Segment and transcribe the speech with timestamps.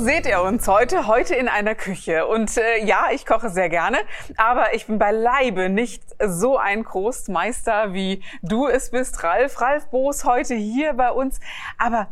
[0.00, 1.08] Seht ihr uns heute?
[1.08, 2.28] Heute in einer Küche.
[2.28, 3.98] Und äh, ja, ich koche sehr gerne,
[4.36, 9.60] aber ich bin beileibe nicht so ein Großmeister, wie du es bist, Ralf.
[9.60, 11.40] Ralf Boos heute hier bei uns.
[11.78, 12.06] Aber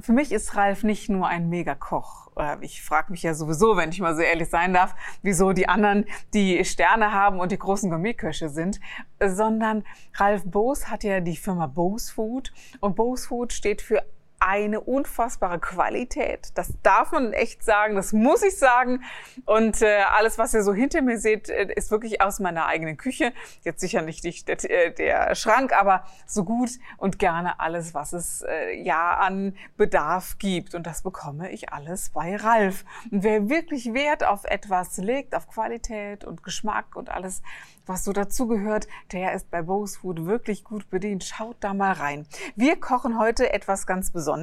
[0.00, 2.32] für mich ist Ralf nicht nur ein Megakoch.
[2.60, 6.06] Ich frage mich ja sowieso, wenn ich mal so ehrlich sein darf, wieso die anderen
[6.32, 8.80] die Sterne haben und die großen Gourmetköche sind,
[9.24, 9.84] sondern
[10.14, 14.02] Ralf Boos hat ja die Firma Boos Food und Boos Food steht für
[14.44, 16.48] eine unfassbare Qualität.
[16.54, 19.02] Das darf man echt sagen, das muss ich sagen.
[19.46, 22.98] Und äh, alles, was ihr so hinter mir seht, äh, ist wirklich aus meiner eigenen
[22.98, 23.32] Küche.
[23.62, 28.42] Jetzt sicher nicht der, äh, der Schrank, aber so gut und gerne alles, was es
[28.42, 30.74] äh, ja an Bedarf gibt.
[30.74, 32.84] Und das bekomme ich alles bei Ralf.
[33.10, 37.42] Und wer wirklich Wert auf etwas legt, auf Qualität und Geschmack und alles,
[37.86, 41.24] was so dazugehört, der ist bei Bose Food wirklich gut bedient.
[41.24, 42.26] Schaut da mal rein.
[42.56, 44.33] Wir kochen heute etwas ganz Besonderes,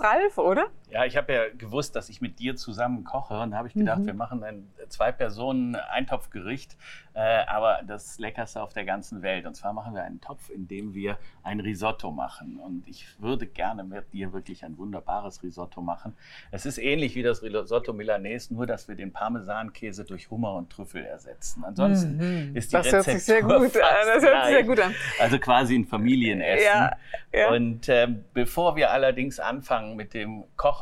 [0.00, 0.68] Ralf, oder?
[0.90, 3.74] Ja, ich habe ja gewusst, dass ich mit dir zusammen koche und da habe ich
[3.74, 4.06] gedacht, mhm.
[4.06, 6.76] wir machen ein zwei Personen Eintopfgericht,
[7.14, 9.46] äh, aber das leckerste auf der ganzen Welt.
[9.46, 12.58] Und zwar machen wir einen Topf, in dem wir ein Risotto machen.
[12.58, 16.14] Und ich würde gerne mit dir wirklich ein wunderbares Risotto machen.
[16.50, 20.70] Es ist ähnlich wie das Risotto Milanese, nur dass wir den Parmesankäse durch Hummer und
[20.70, 21.64] Trüffel ersetzen.
[21.64, 22.16] Ansonsten
[22.50, 22.56] mhm.
[22.56, 24.06] ist die das Rezeptur hört sich sehr gut an.
[24.06, 24.94] Das hört sich sehr gut an.
[25.18, 26.64] Also quasi ein Familienessen.
[26.64, 26.96] Ja,
[27.32, 27.50] ja.
[27.50, 30.77] Und äh, bevor wir allerdings anfangen mit dem Kochen,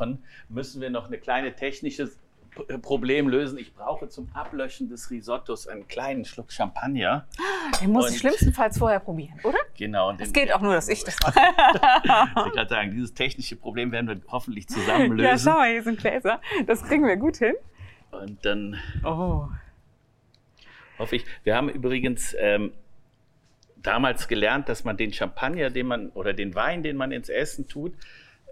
[0.49, 2.11] müssen wir noch eine kleine technische
[2.67, 3.57] äh, Problem lösen.
[3.57, 7.27] Ich brauche zum Ablöschen des Risottos einen kleinen Schluck Champagner.
[7.81, 9.57] Den muss und ich schlimmstenfalls vorher probieren, oder?
[9.77, 10.15] Genau.
[10.17, 11.39] Es geht auch nur, dass ich das mache.
[11.39, 15.25] ich wollte gerade sagen, dieses technische Problem werden wir hoffentlich zusammen lösen.
[15.25, 16.41] Ja, schau mal, hier sind Gläser.
[16.65, 17.55] Das kriegen wir gut hin.
[18.11, 19.47] Und dann oh.
[20.97, 21.25] hoffe ich.
[21.43, 22.73] Wir haben übrigens ähm,
[23.75, 27.67] damals gelernt, dass man den Champagner, den man oder den Wein, den man ins Essen
[27.67, 27.93] tut,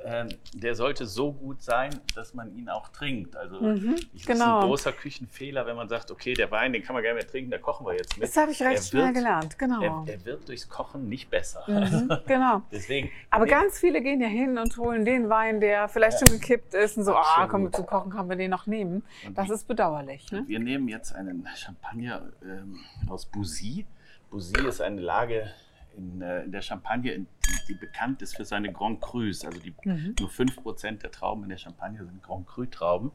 [0.06, 3.36] ähm, der sollte so gut sein, dass man ihn auch trinkt.
[3.36, 4.60] Also mhm, ich genau.
[4.60, 7.28] ist ein großer Küchenfehler, wenn man sagt, okay, der Wein, den kann man gerne mehr
[7.28, 8.28] trinken, da kochen wir jetzt mit.
[8.28, 9.82] Das habe ich recht er schnell wird, gelernt, genau.
[9.82, 11.64] Er, er, wird durchs Kochen nicht besser.
[11.68, 12.62] Mhm, genau.
[12.72, 16.28] Deswegen, Aber ganz viele gehen ja hin und holen den Wein, der vielleicht ja.
[16.28, 19.04] schon gekippt ist und so, ah, komm, zum Kochen kann man den noch nehmen.
[19.26, 20.32] Und das ist bedauerlich.
[20.32, 20.44] Ne?
[20.46, 22.80] Wir nehmen jetzt einen Champagner ähm,
[23.10, 23.86] aus Bouzy.
[24.30, 25.50] Bouzy ist eine Lage
[25.98, 29.46] in, äh, in der Champagne, in, die, die, bekannt ist für seine Grand Crus.
[29.46, 30.16] Also die, mhm.
[30.20, 33.12] nur 5% der Trauben in der Champagne sind Grand Cru Trauben.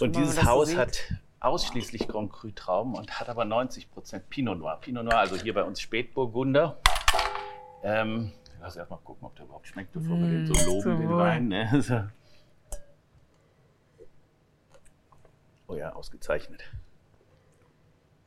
[0.00, 0.98] Und dieses Haus so hat
[1.40, 4.78] ausschließlich Grand Cru Trauben und hat aber 90% Pinot Noir.
[4.80, 6.78] Pinot Noir, also hier bei uns Spätburgunder.
[7.82, 10.82] Ähm, lass erst mal gucken, ob der überhaupt schmeckt, bevor mm, wir den so loben,
[10.82, 11.48] so den Wein.
[11.48, 12.10] Ne?
[15.68, 16.62] Oh ja, ausgezeichnet.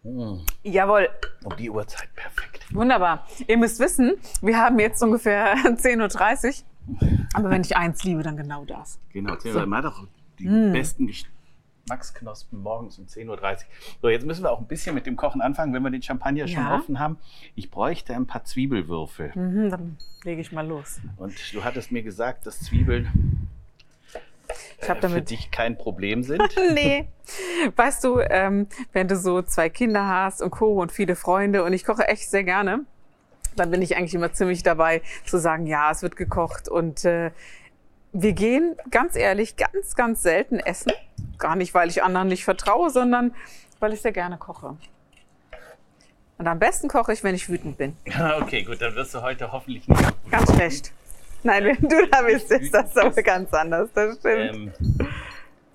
[0.04, 0.46] Hm.
[0.64, 1.10] Jawohl.
[1.44, 2.49] Um die Uhrzeit, perfekt.
[2.72, 3.26] Wunderbar.
[3.48, 6.54] Ihr müsst wissen, wir haben jetzt ungefähr 10.30 Uhr.
[7.34, 9.00] Aber wenn ich eins liebe, dann genau das.
[9.12, 9.62] Genau, 10 Uhr.
[9.62, 9.68] So.
[9.68, 10.08] Man hat doch
[10.40, 10.72] die mm.
[10.72, 13.58] besten Geschmacksknospen morgens um 10.30 Uhr.
[14.02, 16.46] So, jetzt müssen wir auch ein bisschen mit dem Kochen anfangen, wenn wir den Champagner
[16.46, 16.48] ja.
[16.48, 17.18] schon offen haben.
[17.56, 19.32] Ich bräuchte ein paar Zwiebelwürfel.
[19.36, 21.00] Mhm, dann lege ich mal los.
[21.18, 23.39] Und du hattest mir gesagt, dass Zwiebeln
[24.82, 26.42] ich habe damit für dich kein Problem sind?
[26.74, 27.08] nee.
[27.76, 30.82] Weißt du, ähm, wenn du so zwei Kinder hast und Co.
[30.82, 32.86] und viele Freunde und ich koche echt sehr gerne,
[33.56, 37.32] dann bin ich eigentlich immer ziemlich dabei zu sagen, ja, es wird gekocht und äh,
[38.14, 40.92] wir gehen ganz ehrlich ganz, ganz selten essen.
[41.38, 43.34] Gar nicht, weil ich anderen nicht vertraue, sondern
[43.80, 44.76] weil ich sehr gerne koche.
[46.38, 47.96] Und am besten koche ich, wenn ich wütend bin.
[48.42, 50.32] Okay, gut, dann wirst du heute hoffentlich nicht.
[50.32, 50.94] Ganz schlecht.
[51.44, 54.74] Nein, wenn du da bist, ist das aber ganz anders, das stimmt.
[54.80, 55.10] Ähm,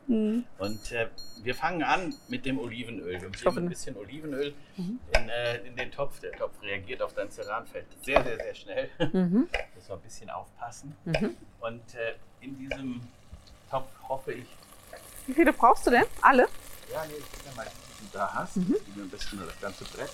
[0.07, 0.45] hm.
[0.59, 1.09] Und äh,
[1.43, 3.21] wir fangen an mit dem Olivenöl.
[3.21, 4.99] Wir geben ein bisschen Olivenöl mhm.
[5.17, 6.21] in, äh, in, den Topf.
[6.21, 8.91] Der Topf reagiert auf dein Ceranfett sehr, sehr, sehr schnell.
[8.99, 9.49] Mhm.
[9.75, 10.97] Müssen wir ein bisschen aufpassen.
[11.05, 11.37] Mhm.
[11.61, 13.01] Und äh, in diesem
[13.71, 14.47] Topf hoffe ich.
[15.27, 16.05] Wie viele brauchst du denn?
[16.21, 16.49] Alle?
[16.93, 18.57] Ja, nee, ich ja mal, die du da hast.
[18.57, 18.77] Mhm.
[18.95, 20.11] Die ein bisschen das ganze Brett.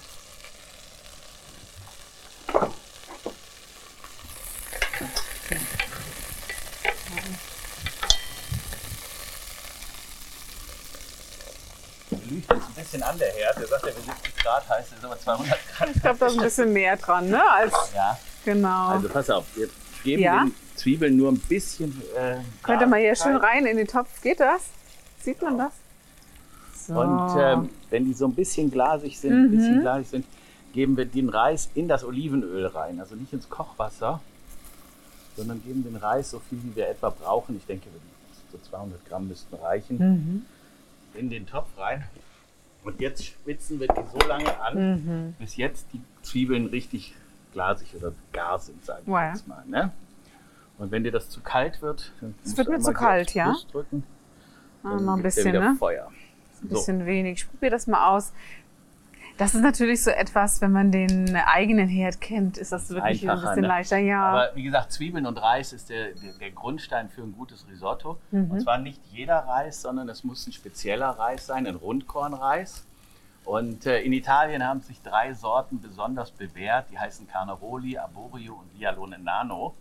[12.31, 13.59] lügt uns ein bisschen an, der Herd.
[13.59, 15.91] Der sagt ja, wir 70 Grad heißt, ist aber 200 Grad.
[15.95, 17.51] Ich glaube, da ist ein bisschen mehr dran, ne?
[17.51, 18.19] Als, ja.
[18.45, 18.89] Genau.
[18.89, 19.69] Also pass auf, wir
[20.03, 20.45] geben ja?
[20.45, 22.01] den Zwiebeln nur ein bisschen.
[22.17, 24.63] Äh, Könnte man hier schön rein in den Topf, geht das?
[25.21, 25.73] Sieht man das?
[26.87, 26.95] So.
[26.95, 30.27] Und ähm, wenn die so ein bisschen glasig sind, ein bisschen glasig sind,
[30.73, 32.99] geben wir den Reis in das Olivenöl rein.
[33.01, 34.21] Also nicht ins Kochwasser,
[35.37, 37.57] sondern geben den Reis so viel, wie wir etwa brauchen.
[37.57, 37.89] Ich denke,
[38.51, 40.47] so 200 Gramm müssten reichen.
[41.15, 42.05] In den Topf rein.
[42.85, 47.15] Und jetzt schwitzen wir die so lange an, bis jetzt die Zwiebeln richtig
[47.53, 49.21] glasig oder gar sind, sage ich Wow.
[49.35, 49.63] jetzt mal.
[49.67, 49.91] Ne?
[50.79, 53.55] Und wenn dir das zu kalt wird, dann Es wird mir zu kalt, ja?
[53.71, 54.03] Drücken,
[54.83, 55.77] Ah, dann noch ein bisschen, ne?
[55.79, 56.11] Feuer.
[56.63, 57.41] Ein bisschen wenig.
[57.41, 58.33] Ich probiere das mal aus.
[59.41, 63.41] Das ist natürlich so etwas, wenn man den eigenen Herd kennt, ist das wirklich ein
[63.41, 63.69] bisschen ne?
[63.69, 63.97] leichter.
[63.97, 64.23] Ja.
[64.23, 68.19] Aber wie gesagt, Zwiebeln und Reis ist der, der, der Grundstein für ein gutes Risotto.
[68.33, 68.51] Mhm.
[68.51, 72.85] Und zwar nicht jeder Reis, sondern es muss ein spezieller Reis sein, ein Rundkornreis.
[73.47, 76.91] Und äh, in Italien haben sich drei Sorten besonders bewährt.
[76.91, 79.75] Die heißen Carnaroli, Arborio und Vialone Nano.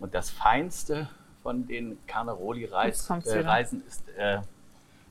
[0.00, 1.10] Und das feinste
[1.42, 4.38] von den Carnaroli-Reisen äh, ist äh,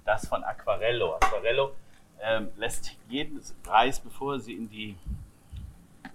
[0.04, 1.14] das von Aquarello.
[1.18, 1.74] Aquarello
[2.24, 4.96] ähm, lässt jeden Reis, bevor sie in die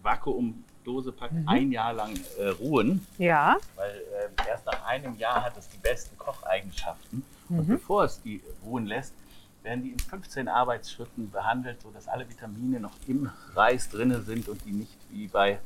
[0.02, 1.48] Vakuumdose packt, Mhm.
[1.48, 3.06] ein Jahr lang äh, ruhen.
[3.18, 3.56] ja.
[3.76, 7.22] Weil äh, erst nach einem Jahr hat es die besten Kocheigenschaften.
[7.48, 7.58] Mhm.
[7.58, 9.12] Und bevor es die ruhen lässt,
[9.62, 14.64] werden die in 15 Arbeitsschritten behandelt, sodass alle Vitamine noch im Reis drin sind und
[14.64, 15.58] die nicht wie bei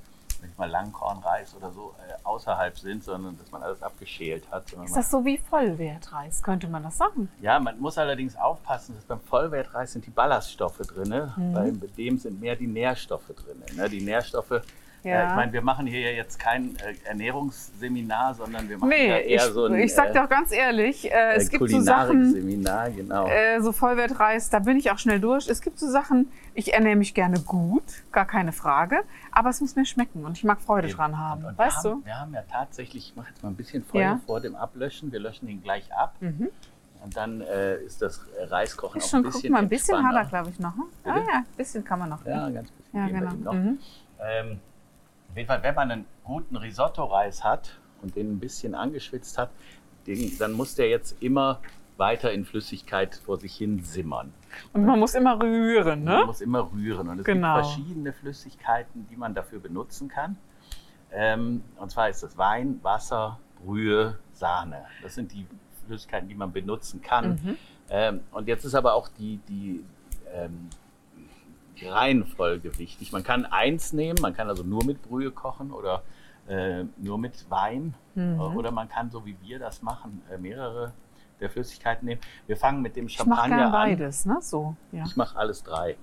[0.50, 4.64] ich mal, Langkornreis oder so äh, außerhalb sind, sondern dass man alles abgeschält hat.
[4.84, 6.42] Ist das so wie Vollwertreis?
[6.42, 7.28] Könnte man das sagen?
[7.40, 11.52] ja, man muss allerdings aufpassen, dass beim Vollwertreis sind die Ballaststoffe drin, Mhm.
[11.54, 13.62] bei dem sind mehr die Nährstoffe drin.
[13.76, 13.88] Ne?
[13.88, 14.62] Die Nährstoffe,
[15.04, 15.24] Ja.
[15.26, 19.08] äh, ich meine, wir machen hier ja jetzt kein äh, Ernährungsseminar, sondern wir machen Nee,
[19.08, 21.80] ja eher ich, so ein ich sag dir auch ganz ehrlich, äh, es gibt so
[21.80, 23.26] Sachen, Kulinarikseminar, genau.
[23.26, 25.48] äh, so Vollwertreis, da bin ich auch schnell durch.
[25.48, 27.82] Es gibt so Sachen, ich ernähre mich gerne gut,
[28.12, 29.00] gar keine Frage,
[29.32, 31.42] aber es muss mir schmecken und ich mag Freude dran haben.
[31.44, 31.96] Und- und weißt wir du?
[31.96, 34.20] haben, Wir haben ja tatsächlich, ich mache jetzt mal ein bisschen Feuer Ja.
[34.26, 36.14] vor dem Ablöschen, wir löschen ihn gleich ab.
[36.20, 36.48] Mhm.
[37.04, 40.06] Und dann äh, ist das Reiskochen Ist auch schon, ein guck bisschen mal, ein bisschen
[40.06, 40.76] hat er, glaube ich, noch.
[40.76, 40.84] Ne?
[41.04, 42.24] Ah ja, ein bisschen kann man noch.
[42.24, 42.54] Ja, ne?
[42.54, 43.52] ganz bisschen ja genau.
[43.52, 43.78] Mhm.
[44.20, 44.60] Ähm,
[45.32, 49.50] auf jeden Fall, wenn man einen guten Risotto-Reis hat und den ein bisschen angeschwitzt hat,
[50.06, 51.60] den, dann muss der jetzt immer
[51.96, 54.32] weiter in Flüssigkeit vor sich hin simmern.
[54.72, 56.26] Und man muss immer rühren, Man ne?
[56.26, 57.08] muss immer rühren.
[57.08, 57.56] Und es Genau.
[57.56, 60.36] gibt verschiedene Flüssigkeiten, die man dafür benutzen kann.
[61.10, 64.84] Ähm, und zwar ist das Wein, Wasser, Brühe, Sahne.
[65.02, 65.46] Das sind die
[65.86, 67.40] Flüssigkeiten, die man benutzen kann.
[67.42, 67.56] Mhm.
[67.90, 69.84] Ähm, und jetzt ist aber auch die, die,
[70.32, 70.81] ähm, die
[71.86, 73.12] Reihenfolge wichtig.
[73.12, 76.02] Man kann eins nehmen, man kann also nur mit Brühe kochen oder
[76.48, 77.94] äh, nur mit Wein.
[78.14, 78.40] Mhm.
[78.40, 80.92] Oder man kann, so wie wir das machen, äh, mehrere
[81.40, 82.20] der Flüssigkeiten nehmen.
[82.46, 83.72] Wir fangen mit dem Ich mache Champagner gern an.
[83.72, 84.38] beides, ne?
[84.40, 85.04] So, ja.
[85.04, 85.96] Ich mache alles drei.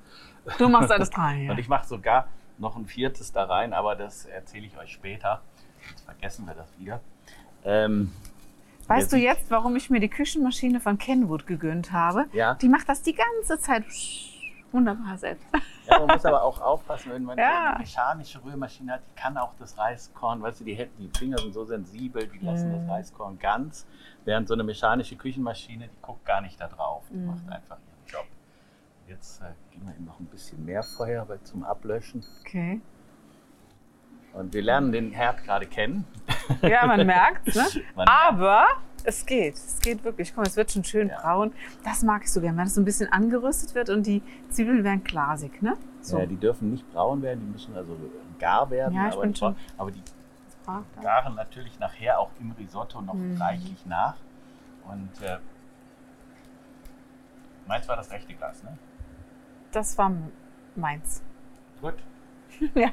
[0.58, 1.52] Du machst alles drei, ja.
[1.52, 2.28] Und ich mache sogar
[2.58, 5.42] noch ein viertes da rein, aber das erzähle ich euch später.
[5.90, 7.00] Jetzt vergessen wir das wieder.
[7.64, 8.12] Ähm,
[8.88, 12.26] Weißt du jetzt- jetzt, warum ich mir die Küchenmaschine von Kenwood gegönnt habe?
[12.34, 12.56] Ja.
[12.56, 13.86] Die macht das die ganze Zeit
[14.72, 15.46] wunderbar selbst.
[15.88, 17.70] Ja, man muss aber auch aufpassen, wenn man Ja.
[17.72, 21.38] eine mechanische Rührmaschine hat, die kann auch das Reiskorn, weißt du, die, Hände- die Finger
[21.40, 22.80] sind so sensibel, die lassen Mhm.
[22.88, 23.88] das Reiskorn ganz,
[24.26, 27.28] während so eine mechanische Küchenmaschine, die guckt gar nicht da drauf, die Mhm.
[27.28, 28.26] macht einfach ihren Job.
[29.08, 32.24] Jetzt äh, geben wir ihm noch ein bisschen mehr Feuer weil zum Ablöschen.
[32.42, 32.80] Okay.
[34.34, 36.06] Und wir lernen den Herd gerade kennen.
[36.62, 37.66] Ja, man merkt, ne?
[37.96, 38.68] Man Aber
[39.04, 39.56] es geht.
[39.56, 40.30] Es geht wirklich.
[40.30, 41.20] Guck mal, es wird schon schön Ja.
[41.22, 41.54] braun.
[41.84, 44.84] Das mag ich so gerne, wenn es so ein bisschen angerüstet wird und die Zwiebeln
[44.84, 45.78] werden glasig, ne?
[46.02, 46.18] So.
[46.20, 47.96] Ja, die dürfen nicht braun werden, die müssen also
[48.40, 48.94] gar werden.
[48.96, 50.02] Ja, ich aber, bin die, schon- aber die
[51.02, 53.42] garen natürlich nachher auch im Risotto noch Mhm.
[53.42, 54.16] reichlich nach.
[54.88, 55.38] Und äh,
[57.68, 58.78] meins war das rechte Glas, ne?
[59.72, 60.12] Das war
[60.76, 61.22] meins.
[61.82, 61.96] Gut.
[62.76, 62.90] Ja.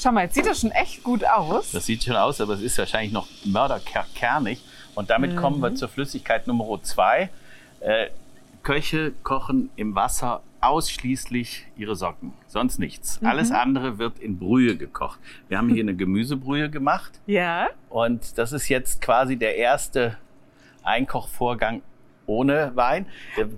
[0.00, 1.72] Schau mal, jetzt sieht das schon echt gut aus.
[1.72, 4.60] Das sieht schon aus, aber es ist wahrscheinlich noch mörderkernig.
[4.94, 7.30] Und damit kommen wir zur Flüssigkeit Nummer zwei.
[7.80, 8.06] Äh,
[8.62, 13.20] Köche kochen im Wasser ausschließlich ihre Socken, sonst nichts.
[13.22, 15.18] Alles andere wird in Brühe gekocht.
[15.48, 17.12] Wir haben hier eine Gemüsebrühe gemacht.
[17.26, 17.68] Ja.
[17.88, 20.16] Und das ist jetzt quasi der erste
[20.82, 21.82] Einkochvorgang
[22.28, 23.06] ohne Wein.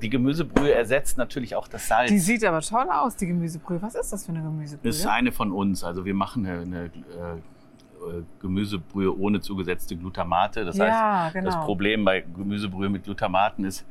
[0.01, 2.09] Die Gemüsebrühe ersetzt natürlich auch das Salz.
[2.09, 3.83] Die sieht aber toll aus, die Gemüsebrühe.
[3.83, 4.89] Was ist das für eine Gemüsebrühe?
[4.91, 5.85] Das ist eine von uns.
[5.85, 10.65] Also wir machen eine, eine äh, äh, Gemüsebrühe ohne zugesetzte Glutamate.
[10.65, 11.47] Das Ja, heißt, genau.
[11.47, 13.85] das Problem bei Gemüsebrühe mit Glutamaten ist,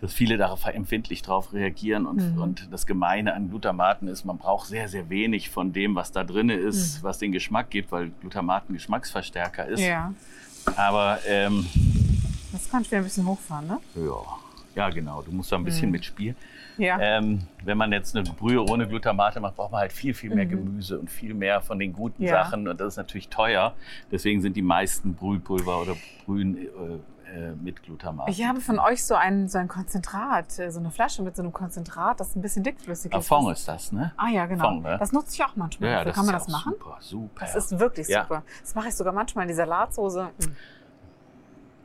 [0.00, 2.06] dass viele darauf empfindlich darauf reagieren.
[2.06, 2.42] Und, Mhm.
[2.42, 6.24] und das Gemeine an Glutamaten ist, man braucht sehr, sehr wenig von dem, was da
[6.24, 9.80] drin ist, was den Geschmack gibt, weil Glutamaten Geschmacksverstärker ist.
[9.80, 9.86] Mhm.
[9.86, 10.12] ja.
[10.76, 11.66] Aber ähm,
[12.52, 13.78] Das kann ich wieder ein bisschen hochfahren, ne?
[13.96, 14.12] ja,
[14.74, 15.92] ja, genau, du musst da ein bisschen Mhm.
[15.92, 16.36] mitspielen.
[16.78, 16.98] Ja.
[16.98, 20.46] Ähm, wenn man jetzt eine Brühe ohne Glutamate macht, braucht man halt viel, viel mehr
[20.46, 20.50] Mhm.
[20.50, 22.42] Gemüse und viel mehr von den guten Ja.
[22.44, 22.66] Sachen.
[22.66, 23.74] Und das ist natürlich teuer.
[24.10, 25.94] Deswegen sind die meisten Brühpulver oder
[26.24, 26.68] Brühen äh,
[27.30, 28.30] äh, mit Glutamat.
[28.30, 31.42] Ich habe von euch so ein, so ein Konzentrat, äh, so eine Flasche mit so
[31.42, 33.28] einem Konzentrat, das ein bisschen dickflüssig Ah, ist.
[33.28, 34.12] Fond ist das, ne?
[34.16, 34.64] Ah ja, genau.
[34.70, 34.96] Fond, ne?
[34.98, 35.90] Das nutze ich auch manchmal.
[35.90, 36.72] Ja, Kann man ist das ja machen?
[36.78, 37.40] Super, super.
[37.40, 38.22] Das ist wirklich Ja.
[38.22, 38.42] super.
[38.62, 40.22] Das mache ich sogar manchmal in die Salatsoße.
[40.42, 40.56] Hm.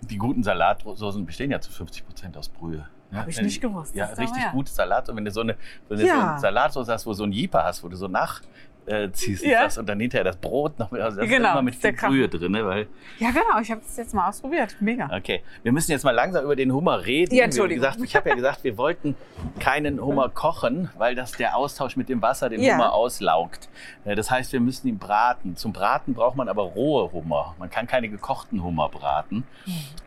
[0.01, 2.87] Die guten Salatsoßen bestehen ja zu 50 Prozent aus Brühe.
[3.11, 3.19] ne?
[3.19, 3.95] Hab ich nicht gewusst.
[3.95, 4.51] Ja, richtig ja.
[4.51, 5.09] gute Salat.
[5.09, 5.55] Und wenn du so eine,
[5.89, 6.13] wenn du Ja.
[6.15, 8.41] so eine Salatsauce hast, wo du so ein Jeeper hast, wo du so nach
[8.87, 9.63] äh, ziehst Ja.
[9.63, 11.91] das und dann hinterher das Brot noch mit, also das Genau, ist immer mit viel.
[11.93, 12.65] Brühe drin, ne?
[12.65, 12.87] weil
[13.19, 13.59] Ja, genau.
[13.61, 14.75] Ich habe das jetzt mal ausprobiert.
[14.79, 15.09] Mega.
[15.13, 17.35] Okay, wir müssen jetzt mal langsam über den Hummer reden.
[17.35, 17.83] Ja, Entschuldigung.
[17.83, 19.15] gesagt, ich habe ja gesagt, wir wollten
[19.59, 22.73] keinen Hummer kochen, weil das der Austausch mit dem Wasser den Ja.
[22.75, 23.67] Hummer auslaugt.
[24.05, 25.55] Äh, Das heißt, wir müssen ihn braten.
[25.57, 27.55] Zum Braten braucht man aber rohe Hummer.
[27.59, 29.43] Man kann keine gekochten Hummer braten.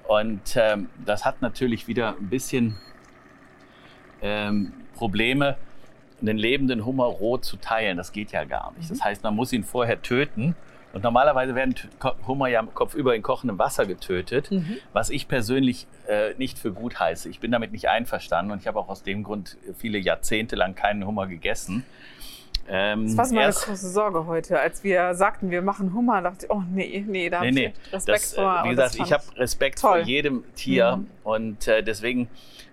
[0.08, 2.76] Und ähm, das hat natürlich wieder ein bisschen
[4.22, 5.56] ähm, Probleme,
[6.20, 7.96] einen lebenden Hummer roh zu teilen.
[7.96, 8.90] Das geht ja gar nicht.
[8.90, 10.54] Das heißt, man muss ihn vorher töten.
[10.92, 11.74] Und normalerweise werden
[12.26, 14.50] Hummer ja kopfüber in kochendem Wasser getötet,
[14.92, 17.28] was ich persönlich äh, nicht für gut heiße.
[17.28, 20.74] Ich bin damit nicht einverstanden und ich habe auch aus dem Grund viele Jahrzehnte lang
[20.74, 21.84] keinen Hummer gegessen.
[22.68, 24.60] Ähm, Das war so meine große Sorge heute.
[24.60, 27.74] Als wir sagten, wir machen Hummer, dachte ich, oh nee, nee, da habe Nee, nee.
[27.86, 28.60] ich Respekt Das, äh, vor.
[28.64, 29.98] wie gesagt, ich habe Respekt toll.
[30.00, 31.06] vor jedem Tier Mhm.
[31.24, 32.28] und äh, deswegen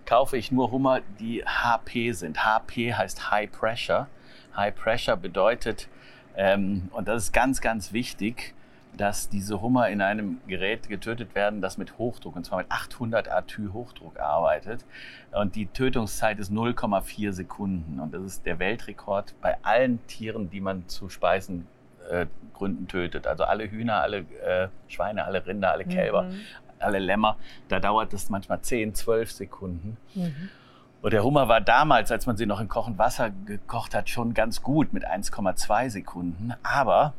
[0.06, 2.46] kaufe ich nur Hummer, die HP sind.
[2.46, 4.08] HP heißt High Pressure.
[4.56, 5.88] High Pressure bedeutet,
[6.36, 8.54] ähm, und das ist ganz, ganz wichtig,
[8.98, 13.32] dass diese Hummer in einem Gerät getötet werden, das mit Hochdruck, und zwar mit 800
[13.32, 14.86] Atü Hochdruck arbeitet.
[15.32, 18.00] Und die Tötungszeit ist 0,4 Sekunden.
[18.00, 21.68] Und das ist der Weltrekord bei allen Tieren, die man zu Speisen
[22.10, 22.26] äh,
[22.88, 23.28] tötet.
[23.28, 26.40] Also alle Hühner, alle äh, Schweine, alle Rinder, alle Kälber, Mhm.
[26.80, 27.38] alle Lämmer.
[27.68, 29.98] Da dauert es manchmal 10, 12 Sekunden.
[30.16, 30.50] Mhm.
[31.02, 34.34] Und der Hummer war damals, als man sie noch in kochend Wasser gekocht hat, schon
[34.34, 36.54] ganz gut mit 1,2 Sekunden.
[36.64, 37.14] Aber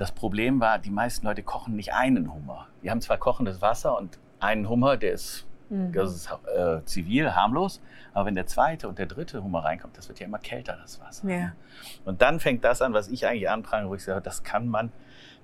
[0.00, 2.68] das Problem war, die meisten Leute kochen nicht einen Hummer.
[2.82, 5.92] Die haben zwar kochendes Wasser und einen Hummer, der ist, Mhm.
[5.92, 7.80] das ist äh, zivil, harmlos.
[8.14, 10.98] Aber wenn der zweite und der dritte Hummer reinkommt, das wird ja immer kälter, das
[11.00, 11.28] Wasser.
[11.30, 11.52] Ja.
[12.04, 14.90] Und dann fängt das an, was ich eigentlich anprangere, wo ich sage, das kann man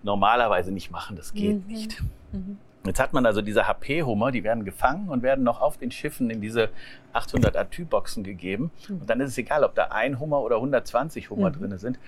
[0.02, 1.66] normalerweise nicht machen, das geht Mhm.
[1.72, 2.02] nicht.
[2.32, 2.58] Mhm.
[2.87, 6.31] Jetzt hat man also diese HP-Hummer, die werden gefangen und werden noch auf den Schiffen
[6.31, 6.69] in diese
[7.12, 8.71] 800 Atü-Boxen gegeben.
[8.88, 11.55] Und dann ist es egal, ob da ein Hummer oder 120 Hummer Mhm.
[11.55, 11.99] drin sind.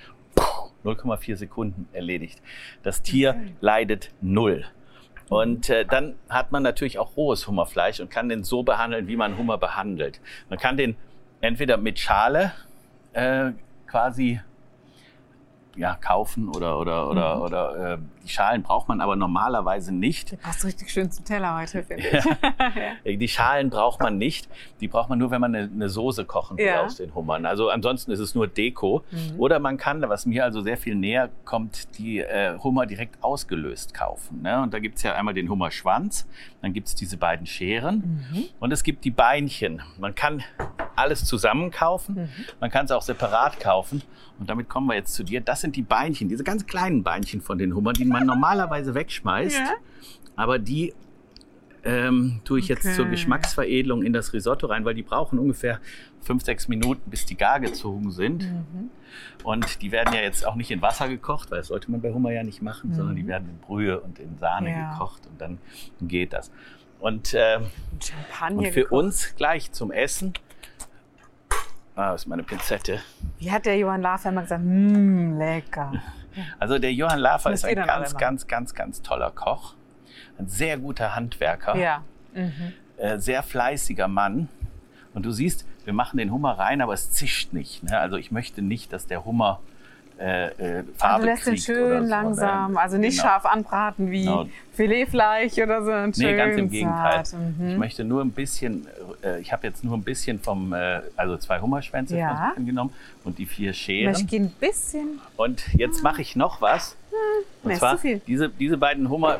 [0.85, 2.41] 0,4 Sekunden erledigt.
[2.83, 3.55] Das Tier Okay.
[3.61, 4.65] leidet null.
[5.29, 9.17] Und äh, dann hat man natürlich auch rohes Hummerfleisch und kann den so behandeln, wie
[9.17, 10.21] man Hummer behandelt.
[10.49, 10.97] Man kann den
[11.41, 12.53] entweder mit Schale
[13.13, 13.51] äh,
[13.87, 14.41] quasi
[15.77, 17.43] ja, kaufen oder, oder, oder, Mhm.
[17.43, 20.33] oder äh, die Schalen braucht man aber normalerweise nicht.
[20.33, 22.25] Der passt richtig schön zum Teller heute, finde ich.
[23.05, 24.49] Äh, Die Schalen braucht man nicht.
[24.81, 26.85] Die braucht man nur, wenn man eine, eine Soße kochen will Ja.
[26.85, 27.47] aus den Hummern.
[27.47, 29.03] Also ansonsten ist es nur Deko.
[29.11, 29.39] Mhm.
[29.41, 33.95] Oder man kann, was mir also sehr viel näher kommt, die äh, Hummer direkt ausgelöst
[33.95, 34.43] kaufen.
[34.43, 34.61] Ne?
[34.61, 36.27] Und da gibt es ja einmal den Hummerschwanz,
[36.61, 38.45] dann gibt es diese beiden Scheren Mhm.
[38.61, 39.81] und es gibt die Beinchen.
[39.99, 40.43] Man kann
[40.97, 42.29] alles zusammen kaufen, Mhm.
[42.61, 44.03] man kann es auch separat kaufen.
[44.41, 45.41] Und damit kommen wir jetzt zu dir.
[45.41, 49.57] Das sind die Beinchen, diese ganz kleinen Beinchen von den Hummern, die man normalerweise wegschmeißt.
[49.59, 49.75] Ja.
[50.37, 50.95] Aber die
[51.85, 52.95] ähm, tue ich jetzt Okay.
[52.97, 55.79] zur Geschmacksveredelung in das Risotto rein, weil die brauchen ungefähr
[56.21, 58.43] fünf, sechs Minuten, bis die gar gezogen sind.
[58.51, 58.91] Mhm.
[59.45, 62.13] Und die werden ja jetzt auch nicht in Wasser gekocht, weil das sollte man bei
[62.13, 62.95] Hummer ja nicht machen, Mhm.
[62.95, 64.93] sondern die werden in Brühe und in Sahne Ja.
[64.93, 65.59] gekocht und dann
[66.01, 66.51] geht das.
[67.01, 68.93] Und, Champagner und für gekocht.
[68.93, 70.33] uns gleich zum Essen.
[71.95, 73.01] Ah, das ist meine Pinzette.
[73.39, 74.65] Wie hat der Johann Lafer immer gesagt?
[74.65, 75.93] Mmm, lecker.
[76.59, 79.75] Also der Johann Lafer ist ihr ein ganz, ganz, ganz, ganz toller Koch.
[80.39, 81.77] Ein sehr guter Handwerker.
[81.77, 82.05] Ja.
[82.35, 82.73] Mhm.
[82.97, 84.49] äh, sehr fleißiger Mann.
[85.15, 87.83] Und du siehst, wir machen den Hummer rein, aber es zischt nicht.
[87.83, 87.99] Ne?
[87.99, 89.61] Also ich möchte nicht, dass der Hummer
[90.19, 93.29] äh, äh, Ah, Farbe du lässt den schön so, langsam, also nicht Genau.
[93.29, 94.47] scharf anbraten wie Genau.
[94.73, 95.91] Filetfleisch oder so.
[95.91, 97.23] Nee, schön ganz im Gegenteil.
[97.59, 97.69] Mhm.
[97.71, 98.87] Ich möchte nur ein bisschen,
[99.23, 102.53] äh, ich habe jetzt nur ein bisschen vom, äh, also zwei Hummerschwänze Ja.
[102.57, 102.93] genommen
[103.25, 104.13] und die vier Ich Scheren.
[104.13, 105.21] möchte ein bisschen.
[105.37, 106.97] Und jetzt mache ich noch was.
[107.63, 108.21] Und nee, zwar zu viel.
[108.27, 109.39] Diese, diese beiden Hummer,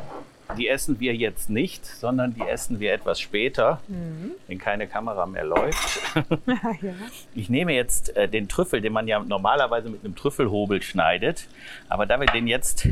[0.57, 4.33] die essen wir jetzt nicht, sondern die essen wir etwas später, Mhm.
[4.47, 6.01] wenn keine Kamera mehr läuft.
[6.83, 6.95] ja.
[7.35, 11.47] Ich nehme jetzt äh, den Trüffel, den man ja normalerweise mit einem Trüffelhobel schneidet.
[11.89, 12.89] Aber da wir den jetzt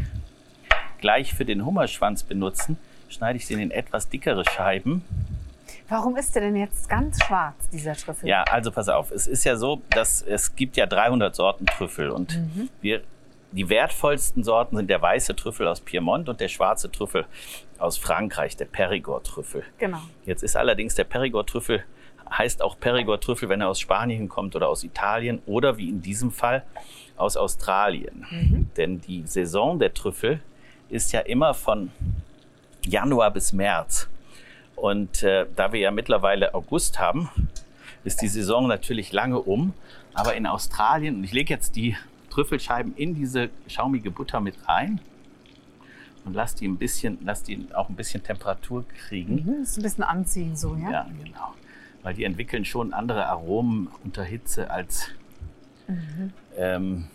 [1.00, 2.76] gleich für den Hummerschwanz benutzen,
[3.08, 5.04] schneide ich den in etwas dickere Scheiben.
[5.88, 8.28] Warum ist der denn jetzt ganz schwarz, dieser Trüffel?
[8.28, 9.10] Ja, also pass auf.
[9.12, 12.40] Es ist ja so, dass es gibt ja 300 Sorten Trüffel und
[12.80, 13.02] wir,
[13.52, 17.26] die wertvollsten Sorten sind der weiße Trüffel aus Piemont und der schwarze Trüffel
[17.78, 19.64] aus Frankreich, der Perigord-Trüffel.
[19.78, 20.00] Genau.
[20.24, 21.84] Jetzt ist allerdings der Perigord-Trüffel,
[22.30, 26.30] heißt auch Perigord-Trüffel, wenn er aus Spanien kommt oder aus Italien oder wie in diesem
[26.30, 26.64] Fall
[27.16, 28.26] aus Australien.
[28.76, 30.40] Denn die Saison der Trüffel
[30.88, 31.90] ist ja immer von
[32.84, 34.08] Januar bis März.
[34.74, 37.30] Und äh, da wir ja mittlerweile August haben,
[38.04, 39.72] ist die Saison natürlich lange um.
[40.14, 41.96] Aber in Australien, und ich lege jetzt die
[42.36, 45.00] Trüffelscheiben in diese schaumige Butter mit rein
[46.26, 49.42] und lass die ein bisschen, lass die auch ein bisschen Temperatur kriegen.
[49.42, 50.90] Mhm, ist ein bisschen anziehen so, ja?
[50.90, 51.54] Ja, genau.
[52.02, 55.08] Weil die entwickeln schon andere Aromen unter Hitze als,
[56.58, 57.06] ähm,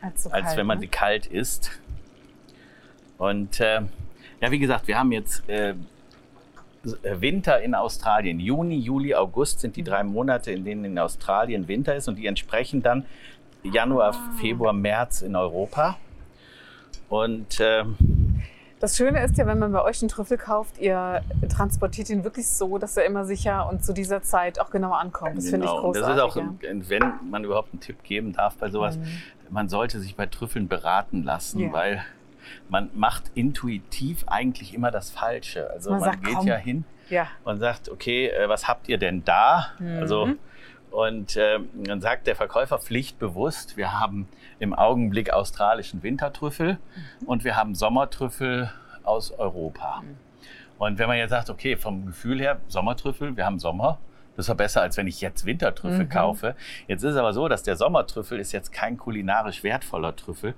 [0.00, 0.82] Als, so als kalt, wenn man ne?
[0.82, 1.70] sie kalt isst.
[3.18, 3.82] Und äh,
[4.40, 5.74] ja, wie gesagt, wir haben jetzt äh,
[7.02, 8.40] Winter in Australien.
[8.40, 12.26] Juni, Juli, August sind die drei Monate, in denen in Australien Winter ist und die
[12.26, 13.04] entsprechen dann
[13.62, 14.14] Januar.
[14.40, 15.96] Februar, März in Europa.
[17.08, 17.84] Und äh,
[18.78, 22.46] Das Schöne ist ja, wenn man bei euch einen Trüffel kauft, ihr transportiert ihn wirklich
[22.46, 25.36] so, dass er immer sicher und zu dieser Zeit auch genau ankommt.
[25.36, 25.82] Das finde ich Genau.
[25.82, 26.02] Großartig.
[26.02, 26.88] Das ist auch, ja.
[26.88, 28.98] wenn man überhaupt einen Tipp geben darf bei sowas,
[29.50, 31.64] man sollte sich bei Trüffeln beraten lassen, Mhm.
[31.66, 31.72] Ja.
[31.72, 32.04] weil
[32.68, 35.68] man macht intuitiv eigentlich immer das Falsche.
[35.70, 36.46] Also Man man, sagt, geht komm.
[36.46, 37.26] ja hin ja.
[37.44, 39.66] und sagt, okay, äh, was habt ihr denn da?
[39.78, 39.98] Mhm.
[40.00, 40.28] Also
[40.90, 44.28] und ähm, dann sagt der Verkäufer pflichtbewusst, wir haben
[44.58, 46.74] im Augenblick australischen Wintertrüffel
[47.20, 47.26] Mhm.
[47.28, 48.70] und wir haben Sommertrüffel
[49.04, 50.02] aus Europa.
[50.78, 53.98] Und wenn man jetzt sagt, okay, vom Gefühl her, Sommertrüffel, wir haben Sommer,
[54.36, 56.08] das ist ja besser, als wenn ich jetzt Wintertrüffel Mhm.
[56.08, 56.54] kaufe.
[56.86, 60.54] Jetzt ist es aber so, dass der Sommertrüffel ist jetzt kein kulinarisch wertvoller Trüffel,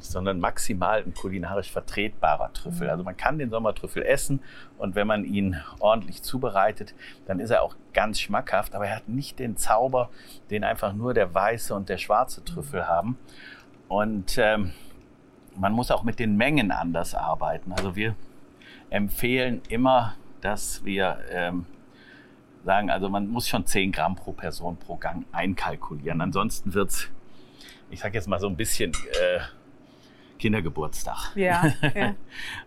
[0.00, 2.86] sondern maximal ein kulinarisch vertretbarer Trüffel.
[2.86, 2.90] Mhm.
[2.90, 4.40] Also man kann den Sommertrüffel essen
[4.78, 6.94] und wenn man ihn ordentlich zubereitet,
[7.26, 10.10] dann ist er auch ganz schmackhaft, aber er hat nicht den Zauber,
[10.50, 13.18] den einfach nur der weiße und der schwarze Trüffel haben.
[13.88, 14.72] Und ähm,
[15.56, 17.72] man muss auch mit den Mengen anders arbeiten.
[17.72, 18.14] Also wir
[18.90, 21.66] empfehlen immer, dass wir ähm,
[22.64, 26.20] sagen, also man muss schon 10 Gramm pro Person pro Gang einkalkulieren.
[26.20, 27.08] Ansonsten wird es,
[27.90, 29.40] ich sage jetzt mal so ein bisschen äh,
[30.38, 31.36] Kindergeburtstag.
[31.36, 32.14] Ja, ja.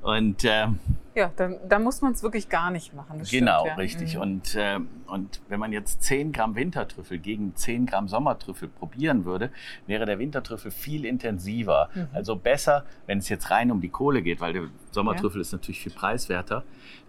[0.01, 0.79] Und ähm,
[1.15, 3.19] ja dann, dann muss man es wirklich gar nicht machen.
[3.19, 3.75] Das genau, stimmt, ja.
[3.75, 4.15] richtig.
[4.15, 4.21] Mhm.
[4.21, 9.51] Und, ähm, und wenn man jetzt 10 Gramm Wintertrüffel gegen 10 Gramm Sommertrüffel probieren würde,
[9.87, 11.89] wäre der Wintertrüffel viel intensiver.
[11.93, 12.07] Mhm.
[12.13, 15.81] Also besser, wenn es jetzt rein um die Kohle geht, weil der Sommertrüffel ist natürlich
[15.81, 16.63] viel preiswerter,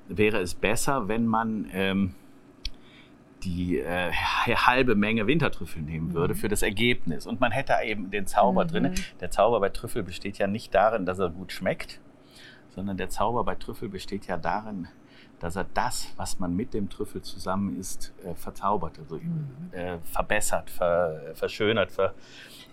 [0.08, 2.14] wäre es besser, wenn man ähm,
[3.44, 4.12] die äh,
[4.46, 6.14] halbe Menge Wintertrüffel nehmen Mhm.
[6.14, 7.26] würde für das Ergebnis.
[7.26, 8.92] Und man hätte eben den Zauber drin.
[9.20, 12.00] Der Zauber bei Trüffel besteht ja nicht darin, dass er gut schmeckt,
[12.74, 14.88] sondern der Zauber bei Trüffel besteht ja darin,
[15.40, 19.20] dass er das, was man mit dem Trüffel zusammen isst, äh, verzaubert, also
[19.72, 22.14] äh, verbessert, ver, verschönert, ver,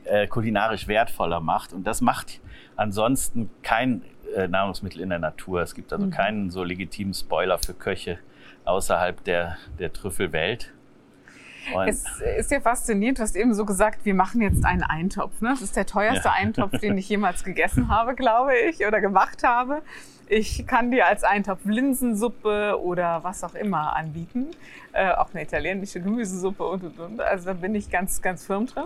[0.05, 1.73] äh, kulinarisch wertvoller macht.
[1.73, 2.39] Und das macht
[2.75, 4.03] ansonsten kein
[4.35, 5.61] äh, Nahrungsmittel in der Natur.
[5.61, 8.19] Es gibt also keinen so legitimen Spoiler für Köche
[8.65, 10.71] außerhalb der, der Trüffelwelt.
[11.73, 12.03] Und Es
[12.37, 15.41] ist ja faszinierend, du hast eben so gesagt, wir machen jetzt einen Eintopf.
[15.41, 15.49] Ne?
[15.51, 16.33] Das ist der teuerste Ja.
[16.33, 19.81] Eintopf, den ich jemals gegessen habe, glaube ich, oder gemacht habe.
[20.27, 24.47] Ich kann dir als Eintopf Linsensuppe oder was auch immer anbieten.
[24.93, 27.21] Äh, auch eine italienische Gemüsesuppe und, und, und.
[27.21, 28.85] Also da bin ich ganz, ganz firm drin.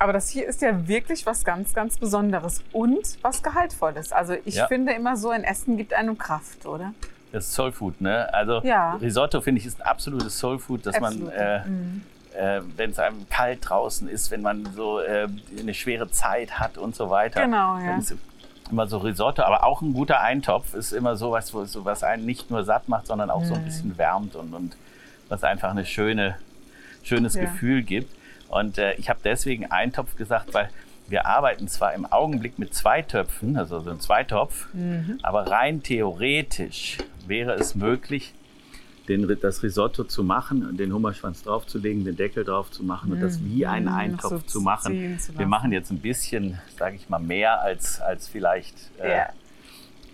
[0.00, 4.12] Aber das hier ist ja wirklich was ganz, ganz Besonderes und was Gehaltvolles.
[4.12, 4.66] Also ich Ja.
[4.68, 6.92] finde immer so, ein Essen gibt einem Kraft, oder?
[7.32, 8.32] Das ist Soulfood, ne?
[8.32, 8.94] Also Ja.
[8.94, 11.26] Risotto finde ich ist ein absolutes Soulfood, dass Absolut.
[11.28, 12.02] man äh, Mhm.
[12.38, 16.78] äh, wenn es einem kalt draußen ist, wenn man so äh, eine schwere Zeit hat
[16.78, 17.42] und so weiter.
[17.42, 17.98] Genau, ja.
[18.70, 22.26] Immer so Risotto, aber auch ein guter Eintopf ist immer sowas, wo, so was einen
[22.26, 23.60] nicht nur satt macht, sondern auch so Mhm.
[23.60, 24.76] ein bisschen wärmt und, und
[25.30, 26.36] was einfach eine schöne,
[27.02, 27.42] schönes Ja.
[27.42, 28.14] Gefühl gibt.
[28.48, 30.68] Und äh, ich habe deswegen Eintopf gesagt, weil
[31.06, 35.18] wir arbeiten zwar im Augenblick mit zwei Töpfen, also so ein Zweitopf, Mhm.
[35.22, 38.34] aber rein theoretisch wäre es möglich,
[39.08, 43.42] den, das Risotto zu machen, den Hummerschwanz draufzulegen, den Deckel drauf zu machen und das
[43.42, 45.18] wie einen Mhm, Eintopf so zu machen.
[45.18, 49.24] zu Wir machen jetzt ein bisschen, sage ich mal, mehr als, als vielleicht äh,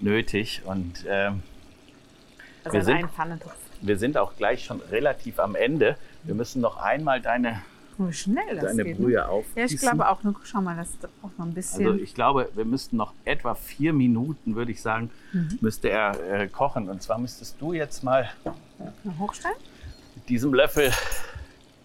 [0.01, 0.63] nötig.
[0.65, 1.43] Und ähm,
[2.65, 3.09] Also wir sind-
[3.81, 5.97] wir sind auch gleich schon relativ am Ende.
[6.23, 7.63] Wir müssen noch einmal deine,
[7.99, 8.99] Wie schnell das deine geht.
[8.99, 9.05] ne?
[9.05, 9.75] Brühe Ja, aufgießen.
[9.75, 10.23] ich glaube auch.
[10.23, 10.89] Nur schau mal, das
[11.21, 11.87] braucht noch ein bisschen.
[11.87, 15.59] Also ich glaube, wir müssten noch etwa vier Minuten, würde ich sagen, Mhm.
[15.61, 16.89] müsste er äh, kochen.
[16.89, 18.29] Und zwar müsstest du jetzt mal
[19.19, 19.57] hochstellen?
[20.17, 20.93] mit diesem Löffel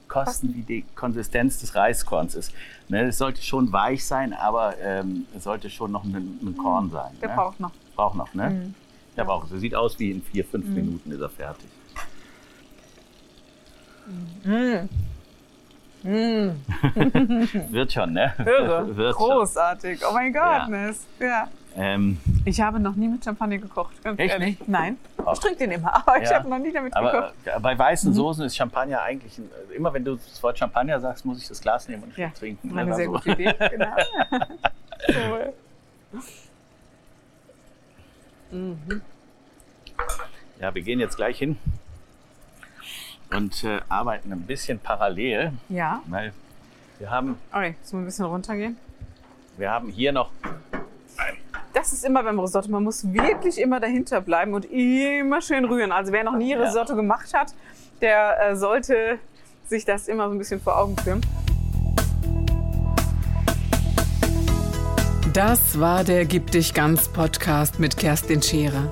[0.07, 2.51] kosten, wie die Konsistenz des Reiskorns ist.
[2.87, 6.89] Ne, es sollte schon weich sein, aber ähm, es sollte schon noch ein, ein Korn
[6.91, 7.11] sein.
[7.21, 7.35] Der ne?
[7.35, 7.71] braucht noch.
[7.95, 8.49] Braucht noch, ne?
[8.49, 8.73] Mhm.
[9.17, 9.49] Der braucht.
[9.49, 11.69] So sieht aus wie in vier, fünf Minuten ist er fertig.
[17.71, 18.33] Wird schon, ne?
[18.39, 18.87] Irre.
[18.95, 19.25] Wird schon.
[19.29, 20.01] Großartig.
[20.09, 20.67] Oh mein Gott, Ja.
[20.67, 21.05] Ness.
[21.19, 21.47] Ja.
[21.75, 24.01] Ähm, Ich habe noch nie mit Champagner gekocht.
[24.03, 24.59] Ganz Echt ehrlich.
[24.59, 24.67] nicht?
[24.69, 24.97] Nein.
[25.25, 25.33] Ach.
[25.33, 26.37] Ich trinke den immer, aber ich Ja.
[26.37, 27.33] habe noch nie damit aber gekocht.
[27.45, 30.99] äh, bei weißen Soßen ist Champagner eigentlich, ein, also immer wenn du das Wort Champagner
[30.99, 32.71] sagst, muss ich das Glas nehmen und Ja, trinken.
[32.77, 32.95] Eine ne?
[32.95, 33.53] sehr Also- gute Idee.
[33.69, 33.95] Genau.
[35.29, 35.53] cool.
[38.51, 39.01] Mhm.
[40.59, 41.57] Ja, wir gehen jetzt gleich hin
[43.31, 46.01] und äh, arbeiten ein bisschen parallel, Ja.
[46.07, 46.33] weil
[46.97, 48.77] wir haben, Okay, müssen wir ein bisschen runtergehen.
[49.57, 50.31] wir haben hier noch
[51.73, 52.69] Das ist immer beim Risotto.
[52.69, 55.91] Man muss wirklich immer dahinter bleiben und immer schön rühren.
[55.91, 56.61] Also wer noch nie Ja.
[56.61, 57.53] Risotto gemacht hat,
[58.01, 59.19] der äh, sollte
[59.67, 61.21] sich das immer so ein bisschen vor Augen führen.
[65.33, 68.91] Das war der Gib dich ganz Podcast mit Kerstin Scherer.